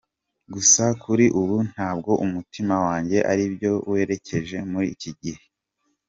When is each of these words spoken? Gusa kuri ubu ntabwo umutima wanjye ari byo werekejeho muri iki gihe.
Gusa 0.53 0.83
kuri 1.03 1.25
ubu 1.41 1.57
ntabwo 1.71 2.11
umutima 2.25 2.75
wanjye 2.85 3.17
ari 3.31 3.43
byo 3.53 3.73
werekejeho 3.91 4.65
muri 4.73 4.87
iki 4.95 5.11
gihe. 5.21 5.41